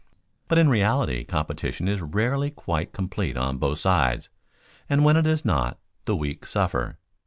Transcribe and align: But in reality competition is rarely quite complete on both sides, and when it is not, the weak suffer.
But 0.47 0.57
in 0.57 0.67
reality 0.67 1.23
competition 1.23 1.87
is 1.87 2.01
rarely 2.01 2.49
quite 2.49 2.91
complete 2.91 3.37
on 3.37 3.59
both 3.59 3.77
sides, 3.77 4.29
and 4.89 5.05
when 5.05 5.15
it 5.15 5.27
is 5.27 5.45
not, 5.45 5.77
the 6.05 6.15
weak 6.15 6.43
suffer. 6.47 6.97